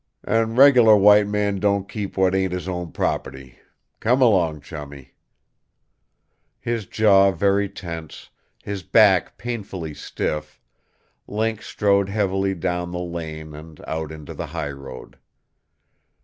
An' 0.23 0.33
a 0.49 0.53
reg'lar 0.55 0.97
white 0.97 1.27
man 1.27 1.59
don't 1.59 1.87
keep 1.87 2.17
what 2.17 2.33
ain't 2.33 2.53
his 2.53 2.67
own 2.67 2.91
prop'ty. 2.91 3.59
Come 3.99 4.19
along, 4.19 4.61
Chummie!" 4.61 5.13
His 6.59 6.87
jaw 6.87 7.29
very 7.29 7.69
tense, 7.69 8.31
his 8.63 8.81
back 8.81 9.37
painfully 9.37 9.93
stiff, 9.93 10.59
Link 11.27 11.61
strode 11.61 12.09
heavily 12.09 12.55
down 12.55 12.91
the 12.91 12.97
lane 12.97 13.53
and 13.53 13.79
out 13.85 14.11
into 14.11 14.33
the 14.33 14.47
highroad. 14.47 15.19